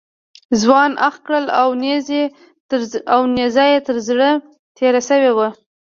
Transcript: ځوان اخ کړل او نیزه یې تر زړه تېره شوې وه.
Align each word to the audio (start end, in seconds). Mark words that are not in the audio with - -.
ځوان 0.61 0.91
اخ 1.07 1.15
کړل 1.25 1.45
او 3.13 3.25
نیزه 3.35 3.63
یې 3.71 3.77
تر 3.87 3.95
زړه 4.07 4.29
تېره 4.77 5.01
شوې 5.09 5.31
وه. 5.37 5.49